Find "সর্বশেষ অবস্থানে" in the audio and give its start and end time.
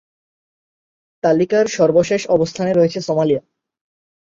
1.69-2.71